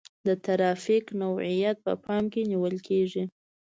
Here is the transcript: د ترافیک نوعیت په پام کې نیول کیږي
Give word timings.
د 0.27 0.29
ترافیک 0.45 1.05
نوعیت 1.21 1.77
په 1.85 1.93
پام 2.03 2.23
کې 2.33 2.41
نیول 2.51 2.75
کیږي 2.87 3.23